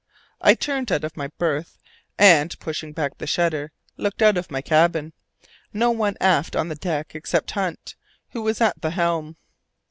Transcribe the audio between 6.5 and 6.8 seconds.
on the